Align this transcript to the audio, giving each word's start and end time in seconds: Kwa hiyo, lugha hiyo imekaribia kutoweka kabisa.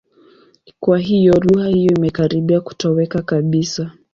Kwa 0.79 0.99
hiyo, 0.99 1.33
lugha 1.33 1.67
hiyo 1.67 1.91
imekaribia 1.97 2.61
kutoweka 2.61 3.21
kabisa. 3.21 3.91